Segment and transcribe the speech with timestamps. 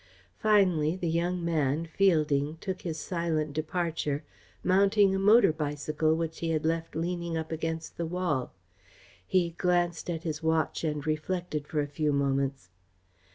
[0.39, 4.23] Finally the young man, Fielding, took his silent departure,
[4.63, 8.51] mounting a motor bicycle which he had left leaning up against the wall.
[9.27, 12.71] He glanced at his watch and reflected for a few moments.